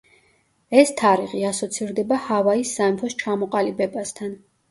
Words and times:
ეს 0.83 0.93
თარიღი 1.01 1.41
ასოცირდება 1.49 2.19
ჰავაის 2.29 2.73
სამეფოს 2.79 3.17
ჩამოყალიბებასთან. 3.25 4.35